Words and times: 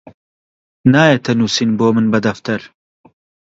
نایەتە 0.91 1.31
نووسین 1.39 1.69
بۆ 1.79 1.87
من 1.95 2.05
بە 2.11 2.19
دەفتەر 2.25 2.61